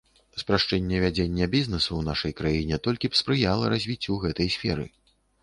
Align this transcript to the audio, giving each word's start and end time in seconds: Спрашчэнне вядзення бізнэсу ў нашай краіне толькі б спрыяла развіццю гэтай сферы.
Спрашчэнне 0.43 1.01
вядзення 1.03 1.47
бізнэсу 1.55 1.89
ў 1.97 2.01
нашай 2.07 2.33
краіне 2.41 2.81
толькі 2.89 3.05
б 3.13 3.21
спрыяла 3.21 3.71
развіццю 3.75 4.19
гэтай 4.27 4.53
сферы. 4.57 4.85